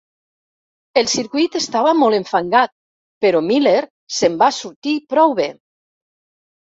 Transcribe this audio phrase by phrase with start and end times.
[1.01, 2.73] El circuit estava molt enfangat,
[3.25, 3.77] però Miller
[4.19, 5.47] se'n va sortir prou bé.